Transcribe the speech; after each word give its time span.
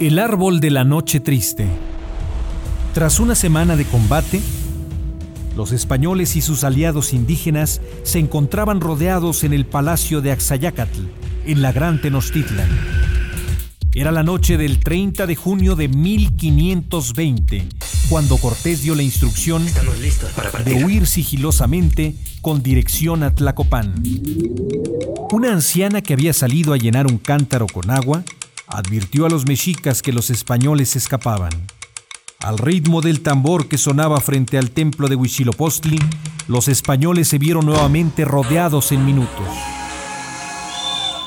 El 0.00 0.20
árbol 0.20 0.60
de 0.60 0.70
la 0.70 0.84
noche 0.84 1.18
triste. 1.18 1.66
Tras 2.94 3.18
una 3.18 3.34
semana 3.34 3.74
de 3.74 3.84
combate, 3.84 4.40
los 5.56 5.72
españoles 5.72 6.36
y 6.36 6.40
sus 6.40 6.62
aliados 6.62 7.12
indígenas 7.12 7.80
se 8.04 8.20
encontraban 8.20 8.80
rodeados 8.80 9.42
en 9.42 9.52
el 9.52 9.66
palacio 9.66 10.20
de 10.20 10.30
Axayacatl, 10.30 11.00
en 11.46 11.62
la 11.62 11.72
Gran 11.72 12.00
Tenochtitlan. 12.00 12.68
Era 13.92 14.12
la 14.12 14.22
noche 14.22 14.56
del 14.56 14.78
30 14.78 15.26
de 15.26 15.34
junio 15.34 15.74
de 15.74 15.88
1520, 15.88 17.66
cuando 18.08 18.36
Cortés 18.36 18.82
dio 18.82 18.94
la 18.94 19.02
instrucción 19.02 19.66
de 20.64 20.84
huir 20.84 21.08
sigilosamente 21.08 22.14
con 22.40 22.62
dirección 22.62 23.24
a 23.24 23.34
Tlacopán. 23.34 23.94
Una 25.32 25.52
anciana 25.52 26.02
que 26.02 26.12
había 26.12 26.32
salido 26.32 26.72
a 26.72 26.76
llenar 26.76 27.08
un 27.08 27.18
cántaro 27.18 27.66
con 27.66 27.90
agua 27.90 28.22
advirtió 28.68 29.26
a 29.26 29.28
los 29.28 29.46
mexicas 29.46 30.02
que 30.02 30.12
los 30.12 30.30
españoles 30.30 30.96
escapaban. 30.96 31.50
Al 32.40 32.58
ritmo 32.58 33.00
del 33.00 33.20
tambor 33.20 33.66
que 33.66 33.78
sonaba 33.78 34.20
frente 34.20 34.58
al 34.58 34.70
templo 34.70 35.08
de 35.08 35.16
Huichilopostli, 35.16 35.98
los 36.46 36.68
españoles 36.68 37.28
se 37.28 37.38
vieron 37.38 37.66
nuevamente 37.66 38.24
rodeados 38.24 38.92
en 38.92 39.04
minutos. 39.04 39.48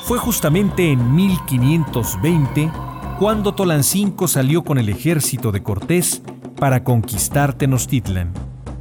Fue 0.04 0.18
justamente 0.18 0.90
en 0.90 1.14
1520 1.14 2.72
cuando 3.18 3.54
Tolancinco 3.54 4.26
salió 4.26 4.64
con 4.64 4.78
el 4.78 4.88
ejército 4.88 5.52
de 5.52 5.62
Cortés 5.62 6.22
para 6.56 6.82
conquistar 6.82 7.54
Tenochtitlan, 7.54 8.32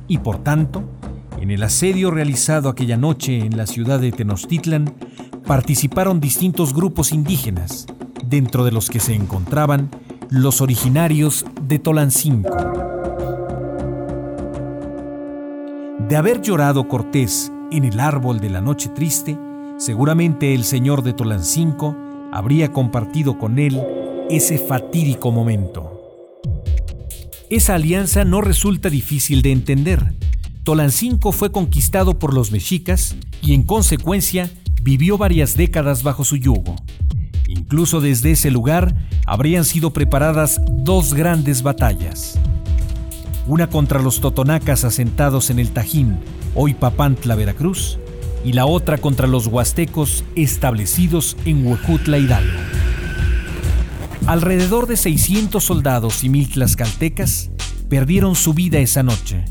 y 0.07 0.17
por 0.19 0.43
tanto, 0.43 0.83
en 1.39 1.51
el 1.51 1.63
asedio 1.63 2.11
realizado 2.11 2.69
aquella 2.69 2.97
noche 2.97 3.39
en 3.39 3.57
la 3.57 3.67
ciudad 3.67 3.99
de 3.99 4.11
Tenochtitlan, 4.11 4.93
participaron 5.45 6.19
distintos 6.19 6.73
grupos 6.73 7.11
indígenas, 7.11 7.87
dentro 8.31 8.63
de 8.63 8.71
los 8.71 8.89
que 8.89 9.01
se 9.01 9.13
encontraban 9.13 9.91
los 10.29 10.61
originarios 10.61 11.45
de 11.67 11.79
Tolancinco. 11.79 12.55
De 16.07 16.15
haber 16.15 16.41
llorado 16.41 16.87
Cortés 16.87 17.51
en 17.71 17.83
el 17.83 17.99
árbol 17.99 18.39
de 18.39 18.49
la 18.49 18.61
noche 18.61 18.89
triste, 18.89 19.37
seguramente 19.77 20.55
el 20.55 20.63
señor 20.63 21.03
de 21.03 21.11
Tolancinco 21.11 21.97
habría 22.31 22.71
compartido 22.71 23.37
con 23.37 23.59
él 23.59 23.79
ese 24.29 24.57
fatídico 24.57 25.31
momento. 25.31 25.99
Esa 27.49 27.75
alianza 27.75 28.23
no 28.23 28.39
resulta 28.39 28.89
difícil 28.89 29.41
de 29.41 29.51
entender. 29.51 30.15
Tolancinco 30.63 31.33
fue 31.33 31.51
conquistado 31.51 32.17
por 32.17 32.33
los 32.33 32.51
mexicas 32.51 33.17
y 33.41 33.53
en 33.53 33.63
consecuencia 33.63 34.49
vivió 34.81 35.17
varias 35.17 35.57
décadas 35.57 36.03
bajo 36.03 36.23
su 36.23 36.37
yugo. 36.37 36.77
Incluso 37.51 37.99
desde 37.99 38.31
ese 38.31 38.49
lugar 38.49 38.95
habrían 39.25 39.65
sido 39.65 39.91
preparadas 39.91 40.61
dos 40.69 41.13
grandes 41.13 41.63
batallas. 41.63 42.39
Una 43.45 43.67
contra 43.67 44.01
los 44.01 44.21
totonacas 44.21 44.85
asentados 44.85 45.49
en 45.49 45.59
el 45.59 45.71
Tajín, 45.71 46.17
hoy 46.55 46.73
Papantla, 46.73 47.35
Veracruz, 47.35 47.99
y 48.45 48.53
la 48.53 48.65
otra 48.65 48.99
contra 48.99 49.27
los 49.27 49.47
huastecos 49.47 50.23
establecidos 50.35 51.35
en 51.43 51.67
Huejutla, 51.67 52.19
Hidalgo. 52.19 52.57
Alrededor 54.27 54.87
de 54.87 54.95
600 54.95 55.61
soldados 55.61 56.23
y 56.23 56.29
mil 56.29 56.49
tlaxcaltecas 56.49 57.51
perdieron 57.89 58.35
su 58.35 58.53
vida 58.53 58.79
esa 58.79 59.03
noche, 59.03 59.43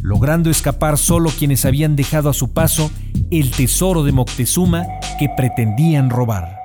logrando 0.00 0.48
escapar 0.48 0.96
solo 0.96 1.28
quienes 1.28 1.66
habían 1.66 1.94
dejado 1.94 2.30
a 2.30 2.34
su 2.34 2.54
paso 2.54 2.90
el 3.30 3.50
tesoro 3.50 4.02
de 4.02 4.12
Moctezuma 4.12 4.86
que 5.18 5.28
pretendían 5.36 6.08
robar. 6.08 6.63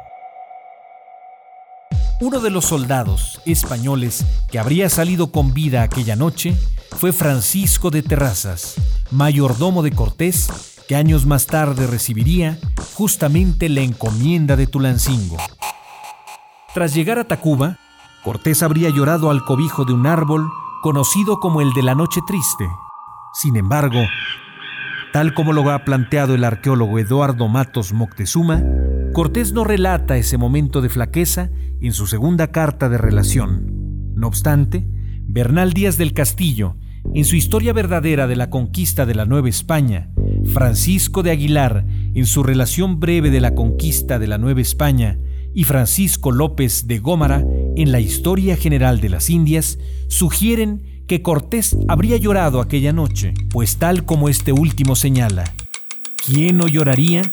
Uno 2.22 2.42
de 2.42 2.50
los 2.50 2.66
soldados 2.66 3.42
españoles 3.46 4.26
que 4.52 4.60
habría 4.60 4.90
salido 4.90 5.32
con 5.32 5.54
vida 5.54 5.84
aquella 5.84 6.18
noche 6.18 6.54
fue 6.98 7.14
Francisco 7.14 7.92
de 7.92 8.04
Terrazas, 8.04 8.76
mayordomo 9.10 9.84
de 9.84 9.94
Cortés, 9.94 10.76
que 10.90 10.98
años 10.98 11.26
más 11.26 11.48
tarde 11.48 11.88
recibiría 11.88 12.60
justamente 12.96 13.70
la 13.70 13.82
encomienda 13.82 14.58
de 14.58 14.68
Tulancingo. 14.68 15.38
Tras 16.74 16.94
llegar 16.94 17.20
a 17.20 17.24
Tacuba, 17.24 17.78
Cortés 18.26 18.64
habría 18.64 18.90
llorado 18.90 19.32
al 19.32 19.46
cobijo 19.46 19.86
de 19.86 19.94
un 19.94 20.06
árbol 20.06 20.52
conocido 20.82 21.40
como 21.40 21.62
el 21.62 21.72
de 21.72 21.84
la 21.84 21.96
noche 21.96 22.20
triste. 22.28 22.68
Sin 23.34 23.56
embargo, 23.56 24.02
tal 25.14 25.34
como 25.34 25.54
lo 25.54 25.72
ha 25.72 25.86
planteado 25.86 26.36
el 26.36 26.44
arqueólogo 26.44 27.00
Eduardo 27.00 27.48
Matos 27.48 27.94
Moctezuma, 27.94 28.62
Cortés 29.20 29.52
no 29.52 29.66
relata 29.66 30.16
ese 30.16 30.38
momento 30.38 30.80
de 30.80 30.88
flaqueza 30.88 31.52
en 31.82 31.92
su 31.92 32.08
segunda 32.08 32.54
carta 32.54 32.88
de 32.88 32.98
relación. 32.98 34.14
No 34.16 34.28
obstante, 34.28 34.88
Bernal 35.24 35.74
Díaz 35.74 35.98
del 35.98 36.14
Castillo, 36.14 36.78
en 37.14 37.26
su 37.26 37.36
historia 37.36 37.74
verdadera 37.74 38.28
de 38.28 38.38
la 38.38 38.50
conquista 38.50 39.06
de 39.06 39.16
la 39.16 39.26
Nueva 39.26 39.50
España, 39.50 40.10
Francisco 40.54 41.22
de 41.22 41.32
Aguilar, 41.32 41.86
en 42.14 42.26
su 42.26 42.44
relación 42.44 43.02
breve 43.02 43.30
de 43.30 43.42
la 43.42 43.56
conquista 43.56 44.20
de 44.20 44.28
la 44.28 44.38
Nueva 44.38 44.62
España, 44.62 45.20
y 45.54 45.66
Francisco 45.66 46.32
López 46.32 46.88
de 46.88 47.00
Gómara, 47.00 47.44
en 47.76 47.92
la 47.92 48.00
Historia 48.00 48.56
General 48.56 49.02
de 49.02 49.10
las 49.10 49.30
Indias, 49.30 49.80
sugieren 50.08 51.04
que 51.10 51.22
Cortés 51.22 51.76
habría 51.90 52.16
llorado 52.16 52.62
aquella 52.62 52.94
noche, 52.94 53.34
pues 53.50 53.80
tal 53.80 54.06
como 54.06 54.30
este 54.30 54.54
último 54.54 54.96
señala, 54.96 55.44
¿quién 56.26 56.56
no 56.56 56.70
lloraría 56.70 57.24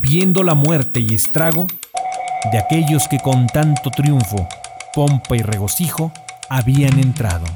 viendo 0.00 0.42
la 0.42 0.54
muerte 0.54 1.00
y 1.00 1.14
estrago 1.14 1.66
de 2.52 2.58
aquellos 2.58 3.08
que 3.08 3.18
con 3.18 3.46
tanto 3.46 3.90
triunfo, 3.90 4.46
pompa 4.94 5.36
y 5.36 5.40
regocijo 5.40 6.12
habían 6.50 6.98
entrado. 6.98 7.46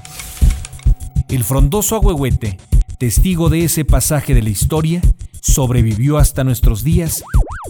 El 1.28 1.44
frondoso 1.44 1.96
agüehuete, 1.96 2.58
testigo 2.98 3.50
de 3.50 3.64
ese 3.64 3.84
pasaje 3.84 4.34
de 4.34 4.42
la 4.42 4.50
historia, 4.50 5.02
sobrevivió 5.40 6.18
hasta 6.18 6.44
nuestros 6.44 6.82
días, 6.82 7.22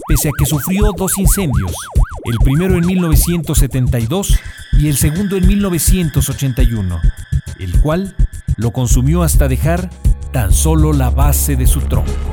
pese 0.07 0.29
a 0.29 0.31
que 0.37 0.45
sufrió 0.45 0.91
dos 0.97 1.17
incendios, 1.17 1.73
el 2.25 2.37
primero 2.37 2.77
en 2.77 2.85
1972 2.85 4.39
y 4.73 4.87
el 4.87 4.97
segundo 4.97 5.35
en 5.35 5.47
1981, 5.47 7.01
el 7.59 7.81
cual 7.81 8.15
lo 8.55 8.71
consumió 8.71 9.23
hasta 9.23 9.47
dejar 9.47 9.89
tan 10.31 10.53
solo 10.53 10.93
la 10.93 11.09
base 11.09 11.55
de 11.55 11.67
su 11.67 11.81
tronco. 11.81 12.28